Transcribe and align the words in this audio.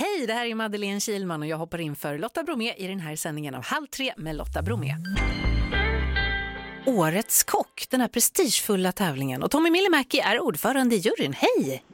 Hej, 0.00 0.26
det 0.26 0.32
här 0.32 0.46
är 0.46 0.54
Madeleine 0.54 1.00
Kilman 1.00 1.42
och 1.42 1.48
jag 1.48 1.56
hoppar 1.56 1.80
in 1.80 1.96
för 1.96 2.18
Lotta 2.18 2.42
Bromé 2.42 2.74
i 2.76 2.86
den 2.86 3.00
här 3.00 3.16
sändningen 3.16 3.54
av 3.54 3.64
Halv 3.64 3.86
tre 3.86 4.12
med 4.16 4.36
Lotta 4.36 4.62
Bromé. 4.62 4.94
Årets 6.86 7.44
kock, 7.44 7.86
den 7.90 8.00
här 8.00 8.08
prestigefulla 8.08 8.92
tävlingen. 8.92 9.42
Och 9.42 9.50
Tommy 9.50 9.70
Myllymäki 9.70 10.18
är 10.18 10.40
ordförande 10.40 10.94
i 10.94 10.98
juryn. 10.98 11.32
Hej! 11.32 11.84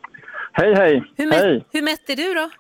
Hej, 0.53 0.75
hej. 0.75 1.13
Hur, 1.17 1.33
hej. 1.33 1.67
hur 1.73 1.83
mätt 1.83 2.11
är 2.11 2.17
du 2.17 2.35
då? 2.35 2.51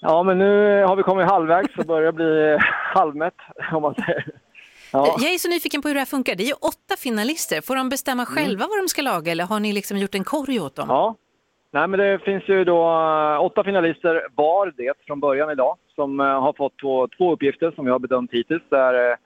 Ja, 0.00 0.22
men 0.22 0.38
nu 0.38 0.82
har 0.84 0.96
vi 0.96 1.02
kommit 1.02 1.26
halvvägs 1.26 1.78
och 1.78 1.86
börjar 1.86 2.12
bli 2.12 2.58
halvmätt, 2.94 3.36
om 3.72 3.82
man 3.82 3.94
säger. 3.94 4.26
Ja. 4.92 5.16
Jag 5.20 5.34
är 5.34 5.38
så 5.38 5.48
nyfiken 5.48 5.82
på 5.82 5.88
hur 5.88 5.94
det 5.94 6.00
här 6.00 6.06
funkar. 6.06 6.34
Det 6.34 6.42
är 6.42 6.48
ju 6.48 6.52
åtta 6.52 6.96
finalister. 6.98 7.60
Får 7.60 7.76
de 7.76 7.88
bestämma 7.88 8.26
själva 8.26 8.66
vad 8.66 8.78
de 8.78 8.88
ska 8.88 9.02
laga 9.02 9.32
eller 9.32 9.44
har 9.44 9.60
ni 9.60 9.72
liksom 9.72 9.98
gjort 9.98 10.14
en 10.14 10.24
korg 10.24 10.60
åt 10.60 10.76
dem? 10.76 10.86
ja. 10.88 11.16
Nej, 11.74 11.88
men 11.88 12.00
det 12.00 12.18
finns 12.18 12.48
ju 12.48 12.64
då 12.64 12.82
eh, 12.82 13.44
åtta 13.44 13.64
finalister 13.64 14.22
var 14.34 14.72
det 14.76 14.92
från 15.06 15.20
början 15.20 15.50
idag 15.50 15.76
som 15.94 16.20
eh, 16.20 16.26
har 16.26 16.52
fått 16.52 16.78
två, 16.80 17.08
två 17.08 17.32
uppgifter 17.32 17.70
som 17.70 17.84
vi 17.84 17.90
har 17.90 17.98
bedömt 17.98 18.32
hittills. 18.32 18.62
Där, 18.68 19.10
eh, 19.10 19.16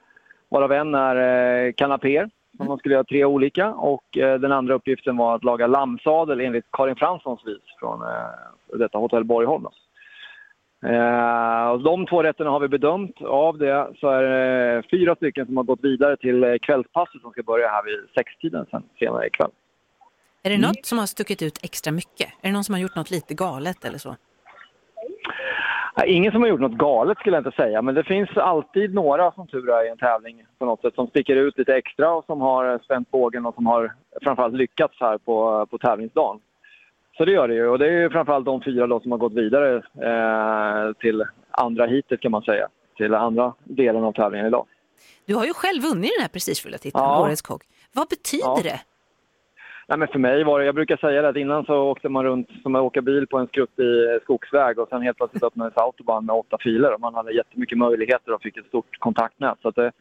varav 0.49 0.71
en 0.71 0.95
är 0.95 1.71
kanapéer, 1.71 2.29
som 2.57 2.67
de 2.67 2.77
skulle 2.77 2.93
göra 2.93 3.03
tre 3.03 3.25
olika. 3.25 3.73
Och 3.73 4.03
den 4.13 4.51
andra 4.51 4.73
uppgiften 4.73 5.17
var 5.17 5.35
att 5.35 5.43
laga 5.43 5.67
lammsadel 5.67 6.41
enligt 6.41 6.65
Karin 6.71 6.95
Franssons 6.95 7.47
vis 7.47 7.63
från 7.79 7.99
detta 8.73 8.97
hotell 8.97 9.23
Borgholm. 9.23 9.65
Eh, 10.85 11.77
de 11.77 12.05
två 12.05 12.23
rätterna 12.23 12.49
har 12.49 12.59
vi 12.59 12.67
bedömt. 12.67 13.21
Av 13.21 13.57
det 13.57 13.87
så 13.99 14.09
är 14.09 14.23
det 14.23 14.83
fyra 14.91 15.15
stycken 15.15 15.45
som 15.45 15.57
har 15.57 15.63
gått 15.63 15.83
vidare 15.83 16.17
till 16.17 16.57
kvällspasset 16.61 17.21
som 17.21 17.31
ska 17.31 17.43
börja 17.43 17.67
här 17.67 17.83
vid 17.85 18.09
sextiden 18.15 18.65
sen, 18.71 18.83
senare 18.99 19.27
ikväll. 19.27 19.51
Är 20.51 20.55
Mm. 20.55 20.61
det 20.61 20.67
något 20.67 20.85
som 20.85 20.97
har 20.97 21.05
stuckit 21.05 21.41
ut 21.41 21.59
extra 21.63 21.91
mycket? 21.91 22.27
Är 22.41 22.47
det 22.47 22.51
någon 22.51 22.63
som 22.63 22.73
har 22.75 22.79
gjort 22.81 22.95
något 22.95 23.11
lite 23.11 23.33
galet 23.33 23.85
eller 23.85 23.97
så? 23.97 24.15
Ingen 26.05 26.31
som 26.31 26.41
har 26.41 26.49
gjort 26.49 26.59
något 26.59 26.77
galet 26.77 27.17
skulle 27.17 27.35
jag 27.37 27.45
inte 27.47 27.55
säga, 27.61 27.81
men 27.81 27.95
det 27.95 28.03
finns 28.03 28.29
alltid 28.37 28.93
några 28.93 29.31
som 29.31 29.47
tur 29.47 29.69
är 29.69 29.85
i 29.85 29.89
en 29.89 29.97
tävling 29.97 30.43
på 30.59 30.65
något 30.65 30.81
sätt 30.81 30.95
som 30.95 31.07
sticker 31.07 31.35
ut 31.35 31.57
lite 31.57 31.75
extra 31.75 32.11
och 32.13 32.25
som 32.25 32.41
har 32.41 32.79
spänt 32.83 33.11
bågen 33.11 33.45
och 33.45 33.55
som 33.55 33.65
har 33.65 33.93
framförallt 34.23 34.53
lyckats 34.53 34.93
här 34.99 35.17
på, 35.17 35.65
på 35.65 35.77
tävlingsdagen. 35.77 36.39
Så 37.17 37.25
det 37.25 37.31
gör 37.31 37.47
det 37.47 37.53
ju 37.53 37.67
och 37.67 37.79
det 37.79 37.85
är 37.87 37.91
ju 37.91 38.09
framförallt 38.09 38.45
de 38.45 38.61
fyra 38.63 38.87
då 38.87 38.99
som 38.99 39.11
har 39.11 39.19
gått 39.19 39.33
vidare 39.33 39.75
eh, 39.77 40.93
till 40.93 41.23
andra 41.51 41.85
hitet 41.85 42.19
kan 42.21 42.31
man 42.31 42.41
säga, 42.41 42.67
till 42.97 43.13
andra 43.13 43.53
delen 43.63 44.03
av 44.03 44.11
tävlingen 44.13 44.47
idag. 44.47 44.65
Du 45.25 45.35
har 45.35 45.45
ju 45.45 45.53
själv 45.53 45.81
vunnit 45.83 46.11
den 46.17 46.21
här 46.21 46.29
prestigefulla 46.29 46.77
titeln, 46.77 47.03
Ja. 47.03 47.21
Årets 47.21 47.41
kock. 47.41 47.63
Vad 47.93 48.07
betyder 48.09 48.45
Ja. 48.45 48.59
det? 48.63 48.79
Nej, 49.89 49.97
men 49.97 50.07
för 50.07 50.19
mig 50.19 50.43
var 50.43 50.59
det, 50.59 50.65
jag 50.65 50.75
brukar 50.75 50.97
säga 50.97 51.21
det 51.21 51.29
att 51.29 51.35
innan 51.35 51.65
så 51.65 51.75
åkte 51.75 52.09
man 52.09 52.23
runt 52.25 52.49
som 52.61 52.75
att 52.75 52.81
åka 52.81 53.01
bil 53.01 53.27
på 53.27 53.37
en 53.37 53.47
skruttig 53.47 53.85
eh, 53.85 54.21
skogsväg 54.21 54.79
och 54.79 54.89
sen 54.89 55.01
helt 55.01 55.17
plötsligt 55.17 55.43
öppnades 55.43 55.77
autobahn 55.77 56.25
med 56.25 56.35
åtta 56.35 56.57
filer 56.59 56.93
och 56.93 57.01
man 57.01 57.15
hade 57.15 57.31
jättemycket 57.31 57.77
möjligheter 57.77 58.33
och 58.33 58.41
fick 58.41 58.57
ett 58.57 58.65
stort 58.65 58.99
kontaktnät. 58.99 59.57
Så 59.61 59.67
att 59.67 59.75
det, 59.75 59.91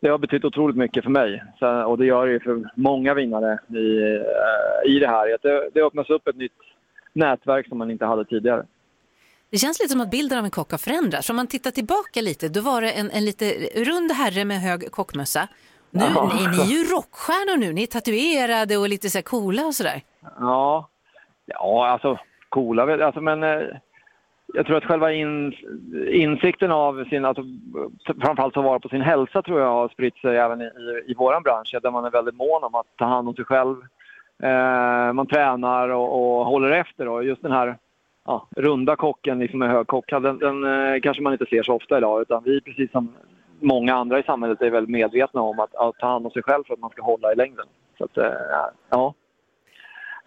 det 0.00 0.08
har 0.08 0.18
betytt 0.18 0.44
otroligt 0.44 0.76
mycket 0.76 1.04
för 1.04 1.10
mig 1.10 1.42
så, 1.58 1.84
och 1.84 1.98
det 1.98 2.06
gör 2.06 2.26
det 2.26 2.32
ju 2.32 2.40
för 2.40 2.70
många 2.74 3.14
vinnare 3.14 3.58
i, 3.68 4.02
eh, 4.02 4.92
i 4.92 4.98
det 4.98 5.06
här. 5.06 5.34
Att 5.34 5.42
Det, 5.42 5.70
det 5.74 5.82
öppnas 5.82 6.10
upp 6.10 6.28
ett 6.28 6.36
nytt 6.36 6.52
nätverk 7.12 7.68
som 7.68 7.78
man 7.78 7.90
inte 7.90 8.04
hade 8.04 8.24
tidigare. 8.24 8.66
Det 9.50 9.58
känns 9.58 9.80
lite 9.80 9.92
som 9.92 10.00
att 10.00 10.10
bilden 10.10 10.38
av 10.38 10.44
en 10.44 10.50
kock 10.50 10.70
har 10.70 10.78
förändrats. 10.78 11.30
Om 11.30 11.36
man 11.36 11.46
tittar 11.46 11.70
tillbaka 11.70 12.20
lite, 12.20 12.48
då 12.48 12.60
var 12.60 12.82
det 12.82 12.90
en, 12.90 13.10
en 13.10 13.24
lite 13.24 13.44
rund 13.76 14.12
herre 14.12 14.44
med 14.44 14.60
hög 14.60 14.90
kockmössa. 14.90 15.48
Nu 15.90 16.04
Ja. 16.04 16.32
är 16.32 16.48
ni 16.48 16.72
ju 16.72 16.84
rockstjärnor 16.84 17.56
nu, 17.56 17.72
ni 17.72 17.82
är 17.82 17.86
tatuerade 17.86 18.76
och 18.76 18.88
lite 18.88 19.10
så 19.10 19.22
coola 19.22 19.66
och 19.66 19.74
sådär. 19.74 20.00
Ja, 20.40 20.88
ja 21.46 21.86
alltså 21.88 22.18
coola 22.48 23.04
alltså, 23.06 23.20
men 23.20 23.42
eh, 23.42 23.60
jag 24.54 24.66
tror 24.66 24.76
att 24.76 24.84
själva 24.84 25.12
in, 25.12 25.52
insikten 26.12 26.72
av 26.72 27.04
sin, 27.04 27.24
alltså, 27.24 27.42
framförallt 28.20 28.54
ta 28.54 28.62
vara 28.62 28.78
på 28.80 28.88
sin 28.88 29.00
hälsa 29.00 29.42
tror 29.42 29.60
jag 29.60 29.68
har 29.72 29.88
spritt 29.88 30.16
sig 30.16 30.36
även 30.36 30.60
i, 30.60 30.64
i, 30.64 31.10
i 31.10 31.14
vår 31.18 31.40
bransch 31.40 31.74
där 31.82 31.90
man 31.90 32.04
är 32.04 32.10
väldigt 32.10 32.34
mån 32.36 32.64
om 32.64 32.74
att 32.74 32.86
ta 32.96 33.04
hand 33.04 33.28
om 33.28 33.34
sig 33.34 33.44
själv. 33.44 33.76
Eh, 34.42 35.12
man 35.12 35.26
tränar 35.26 35.88
och, 35.88 36.38
och 36.38 36.46
håller 36.46 36.70
efter 36.70 37.08
och 37.08 37.24
just 37.24 37.42
den 37.42 37.52
här 37.52 37.76
ja, 38.26 38.46
runda 38.56 38.96
kocken 38.96 39.38
liksom 39.38 39.58
med 39.58 39.70
hög 39.70 39.86
kock, 39.86 40.10
den, 40.10 40.38
den 40.38 40.64
eh, 40.64 41.00
kanske 41.00 41.22
man 41.22 41.32
inte 41.32 41.46
ser 41.46 41.62
så 41.62 41.74
ofta 41.74 41.98
idag 41.98 42.22
utan 42.22 42.42
vi 42.44 42.60
precis 42.60 42.90
som 42.92 43.12
många 43.62 43.94
andra 43.94 44.18
i 44.18 44.22
samhället 44.22 44.62
är 44.62 44.70
väldigt 44.70 44.90
medvetna 44.92 45.40
om 45.40 45.60
att, 45.60 45.74
att 45.74 45.98
ta 45.98 46.06
hand 46.06 46.26
om 46.26 46.32
sig 46.32 46.42
själv 46.42 46.64
för 46.66 46.74
att 46.74 46.80
man 46.80 46.90
ska 46.90 47.02
hålla 47.02 47.32
i 47.32 47.36
längden. 47.36 47.66
Så 47.98 48.04
att, 48.04 48.16
eh, 48.18 48.32
ja, 48.90 49.14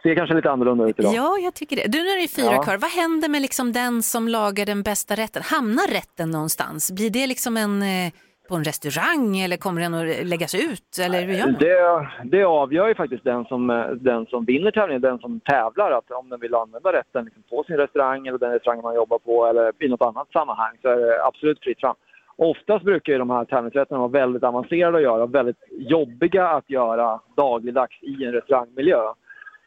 ser 0.03 0.15
kanske 0.15 0.35
lite 0.35 0.51
annorlunda 0.51 0.85
ut 0.87 0.99
idag. 0.99 1.13
Ja, 1.15 1.37
jag 1.37 1.53
tycker 1.53 1.75
det. 1.75 1.87
Du, 1.87 1.97
nu 2.03 2.09
är 2.09 2.21
det 2.21 2.35
fyra 2.35 2.53
Ja. 2.53 2.63
kvar. 2.63 2.77
Vad 2.77 2.91
händer 2.91 3.29
med 3.29 3.41
liksom 3.41 3.71
den 3.71 4.03
som 4.03 4.27
lagar 4.27 4.65
den 4.65 4.83
bästa 4.83 5.15
rätten? 5.15 5.41
Hamnar 5.45 5.87
rätten 5.93 6.31
någonstans? 6.31 6.91
Blir 6.91 7.09
det 7.09 7.27
liksom 7.27 7.57
en, 7.57 7.81
eh, 7.81 8.11
på 8.49 8.55
en 8.55 8.63
restaurang 8.63 9.37
eller 9.39 9.57
kommer 9.57 9.81
den 9.81 9.93
att 9.93 10.25
läggas 10.27 10.55
ut? 10.55 10.89
Eller 11.05 11.21
hur 11.21 11.33
gör 11.33 11.45
man? 11.45 11.55
Det, 11.59 12.07
det 12.37 12.43
avgör 12.43 12.87
ju 12.87 12.95
faktiskt 12.95 13.23
den 13.23 13.45
som, 13.45 13.69
eh, 13.69 13.85
den 13.87 14.25
som 14.25 14.45
vinner 14.45 14.71
tävlingen, 14.71 15.01
den 15.01 15.19
som 15.19 15.39
tävlar, 15.39 15.91
att 15.91 16.11
om 16.11 16.29
den 16.29 16.39
vill 16.39 16.55
använda 16.55 16.93
rätten 16.93 17.25
liksom 17.25 17.43
på 17.49 17.63
sin 17.63 17.77
restaurang 17.77 18.27
eller 18.27 18.37
den 18.39 18.51
restaurang 18.51 18.81
man 18.81 18.95
jobbar 18.95 19.19
på 19.19 19.45
eller 19.45 19.71
i 19.79 19.87
något 19.87 20.01
annat 20.01 20.31
sammanhang 20.31 20.77
så 20.81 20.87
är 20.89 20.97
det 20.97 21.25
absolut 21.25 21.59
fritt 21.63 21.79
fram. 21.79 21.95
Oftast 22.35 22.85
brukar 22.85 23.13
ju 23.13 23.19
de 23.19 23.29
här 23.29 23.45
tävlingsrätterna 23.45 23.99
vara 23.99 24.07
väldigt 24.07 24.43
avancerade 24.43 24.97
att 24.97 25.03
göra 25.03 25.25
väldigt 25.25 25.63
jobbiga 25.71 26.47
att 26.47 26.69
göra 26.69 27.19
dagligdags 27.35 28.03
i 28.03 28.25
en 28.25 28.31
restaurangmiljö. 28.31 28.99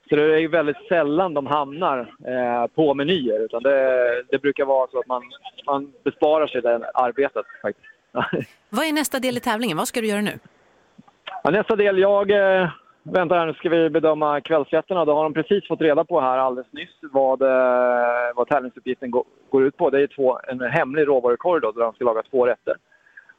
Så 0.09 0.17
det 0.17 0.23
är 0.23 0.39
ju 0.39 0.49
väldigt 0.49 0.77
sällan 0.89 1.35
de 1.35 1.47
hamnar 1.47 1.99
eh, 2.27 2.67
på 2.75 2.95
menyer 2.95 3.45
utan 3.45 3.63
det, 3.63 4.23
det 4.31 4.39
brukar 4.39 4.65
vara 4.65 4.89
så 4.91 4.99
att 4.99 5.07
man, 5.07 5.23
man 5.67 5.93
besparar 6.05 6.47
sig 6.47 6.63
det 6.63 6.91
arbetet 6.95 7.47
faktiskt. 7.63 7.89
Vad 8.71 8.87
är 8.87 8.93
nästa 8.93 9.19
del 9.19 9.37
i 9.37 9.41
tävlingen? 9.41 9.77
Vad 9.77 9.89
ska 9.89 10.01
du 10.01 10.07
göra 10.07 10.21
nu? 10.21 10.39
Ja, 11.43 11.51
nästa 11.51 11.77
del, 11.77 11.99
jag 11.99 12.31
eh, 12.31 12.71
Vänta 13.11 13.35
här, 13.35 13.47
nu 13.47 13.55
ska 13.55 13.69
vi 13.69 13.91
bedöma 13.91 14.41
kvällsrätterna. 14.41 15.05
Då 15.05 15.15
har 15.15 15.23
de 15.23 15.35
precis 15.35 15.69
fått 15.69 15.81
reda 15.81 16.05
på 16.05 16.21
här 16.21 16.39
alldeles 16.39 16.73
nyss 16.73 16.99
vad, 17.03 17.43
eh, 17.43 18.35
vad 18.35 18.49
tävlingsuppgiften 18.49 19.11
går 19.51 19.65
ut 19.65 19.77
på. 19.77 19.91
Det 19.91 20.03
är 20.03 20.07
två, 20.07 20.39
en 20.49 20.61
hemlig 20.61 21.09
råvarukorg 21.09 21.61
då, 21.61 21.73
där 21.73 21.81
de 21.81 21.93
ska 21.93 22.05
laga 22.05 22.23
två 22.23 22.47
rätter. 22.47 22.75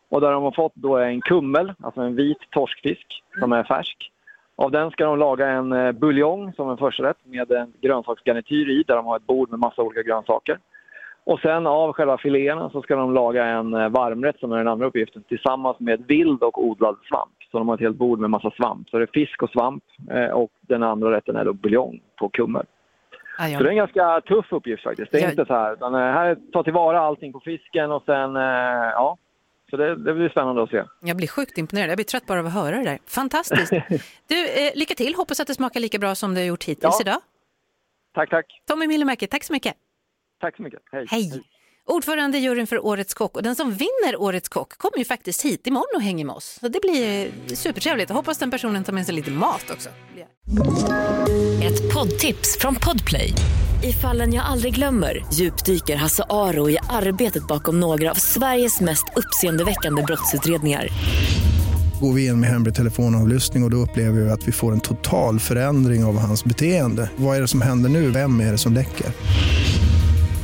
Och 0.10 0.22
där 0.22 0.32
de 0.32 0.44
har 0.44 0.52
fått 0.52 0.76
då 0.76 0.98
en 0.98 1.22
kummel, 1.22 1.74
alltså 1.84 2.02
en 2.02 2.16
vit 2.16 2.38
torskfisk 2.52 3.24
som 3.40 3.54
är 3.54 3.64
färsk. 3.64 4.12
Av 4.56 4.72
den 4.72 4.92
ska 4.92 5.06
de 5.06 5.20
laga 5.20 5.48
en 5.48 5.72
eh, 5.72 5.92
buljong 5.92 6.54
som 6.54 6.70
en 6.70 6.78
första 6.78 7.04
rätt 7.04 7.26
med 7.26 7.52
en 7.52 7.74
grönsaksgarnityr 7.82 8.70
i 8.70 8.84
där 8.88 8.96
de 8.96 9.06
har 9.06 9.18
ett 9.18 9.28
bord 9.28 9.50
med 9.50 9.60
massa 9.60 9.82
olika 9.82 10.02
grönsaker. 10.02 10.60
Och 11.24 11.40
sen 11.40 11.68
av 11.68 11.94
själva 11.94 12.18
filéerna 12.18 12.70
så 12.70 12.82
ska 12.82 12.96
de 12.96 13.14
laga 13.14 13.46
en 13.46 13.74
eh, 13.74 13.90
varmrätt 13.90 14.40
som 14.40 14.52
är 14.52 14.58
den 14.58 14.68
andra 14.68 14.86
uppgiften 14.86 15.24
tillsammans 15.24 15.80
med 15.80 16.04
vild 16.08 16.44
och 16.44 16.64
odlad 16.66 16.98
svamp. 17.10 17.37
Så 17.52 17.58
de 17.58 17.68
har 17.68 17.76
ett 17.76 17.82
helt 17.82 17.98
bord 17.98 18.20
med 18.20 18.30
massa 18.30 18.52
svamp. 18.52 18.90
Så 18.90 18.98
det 18.98 19.04
är 19.04 19.10
fisk 19.14 19.44
och 19.44 19.50
svamp 19.50 19.84
eh, 20.12 20.26
och 20.30 20.52
den 20.62 20.84
andra 20.84 21.12
rätten 21.12 21.36
är 21.36 21.46
då 21.46 21.54
buljong 21.54 22.00
på 22.20 22.30
kummel. 22.30 22.66
Ah, 23.40 23.48
Så 23.58 23.64
det 23.64 23.70
är 23.70 23.72
en 23.72 23.76
ganska 23.76 24.22
tuff 24.22 24.46
uppgift 24.54 24.84
faktiskt. 24.84 25.12
Det 25.12 25.18
är 25.18 25.22
Ja. 25.24 25.30
inte 25.30 25.46
så 25.46 25.54
här. 25.54 25.74
Utan 25.74 25.94
eh, 25.96 26.00
här 26.00 26.26
är 26.26 26.38
ta 26.54 26.64
tillvara 26.64 27.00
allting 27.00 27.34
på 27.34 27.40
fisken 27.40 27.92
och 27.92 28.04
sen, 28.06 28.36
eh, 28.36 28.42
ja. 28.94 29.18
Så 29.70 29.78
det, 29.78 29.96
det 29.96 30.14
blir 30.14 30.30
spännande 30.30 30.64
att 30.64 30.70
se. 30.70 30.84
Jag 31.02 31.18
blir 31.18 31.28
sjukt 31.28 31.58
imponerad. 31.58 31.90
Jag 31.90 31.98
blir 31.98 32.06
trött 32.06 32.26
bara 32.26 32.40
av 32.40 32.46
att 32.46 32.54
höra 32.54 32.76
det 32.78 32.84
där. 32.84 32.98
Fantastiskt. 33.08 33.72
Du, 34.28 34.46
eh, 34.48 34.72
lycka 34.76 34.94
till. 34.94 35.16
Hoppas 35.16 35.40
att 35.40 35.48
det 35.48 35.54
smakar 35.54 35.80
lika 35.80 36.00
bra 36.00 36.16
som 36.16 36.34
det 36.34 36.40
har 36.42 36.46
gjort 36.48 36.64
hittills 36.64 36.98
Ja. 37.00 37.12
idag. 37.12 37.22
Tack, 38.14 38.30
tack. 38.30 38.62
Tommy 38.68 38.88
Myllymäki, 38.88 39.28
tack 39.28 39.44
så 39.44 39.54
mycket. 39.54 39.74
Tack 40.42 40.56
så 40.56 40.64
mycket. 40.64 40.80
Hej. 40.92 41.06
Hej! 41.10 41.44
Ordförande 41.90 42.38
i 42.38 42.42
juryn 42.42 42.68
för 42.68 42.86
Årets 42.86 43.14
kock 43.14 43.36
och 43.36 43.44
den 43.44 43.56
som 43.56 43.72
vinner 43.72 44.22
Årets 44.22 44.50
kock 44.50 44.78
kommer 44.78 44.98
ju 44.98 45.06
faktiskt 45.06 45.46
hit 45.46 45.68
imorgon 45.68 45.96
och 45.96 46.02
hänger 46.02 46.26
med 46.26 46.36
oss. 46.36 46.58
Så 46.60 46.68
det 46.68 46.82
blir 46.82 47.32
supertrevligt. 47.56 48.10
Jag 48.10 48.16
hoppas 48.16 48.38
den 48.38 48.52
personen 48.52 48.84
tar 48.84 48.94
med 48.94 49.06
sig 49.06 49.16
lite 49.16 49.32
mat 49.32 49.72
också. 49.72 49.90
Ett 51.64 51.94
poddtips 51.94 52.58
från 52.60 52.76
Podplay. 52.76 53.34
I 53.84 53.94
fallen 53.94 54.34
jag 54.34 54.46
aldrig 54.46 54.76
glömmer 54.76 55.26
djupdyker 55.34 55.96
Hasse 55.96 56.24
Aro 56.30 56.70
i 56.70 56.78
arbetet 56.90 57.48
bakom 57.48 57.80
några 57.80 58.12
av 58.12 58.16
Sveriges 58.16 58.82
mest 58.82 59.06
uppseendeväckande 59.16 60.04
brottsutredningar. 60.04 60.88
Går 62.02 62.14
vi 62.14 62.26
in 62.26 62.40
med 62.40 62.50
hemlig 62.50 62.76
telefonavlyssning 62.76 63.64
och, 63.64 63.68
och 63.68 63.72
då 63.72 63.78
upplever 63.78 64.22
vi 64.22 64.30
att 64.30 64.48
vi 64.48 64.52
får 64.52 64.72
en 64.72 64.80
total 64.80 65.40
förändring 65.40 66.06
av 66.06 66.18
hans 66.18 66.44
beteende. 66.46 67.10
Vad 67.16 67.38
är 67.38 67.42
det 67.42 67.48
som 67.48 67.62
händer 67.62 67.90
nu? 67.90 68.12
Vem 68.12 68.40
är 68.40 68.52
det 68.52 68.58
som 68.58 68.74
läcker? 68.74 69.08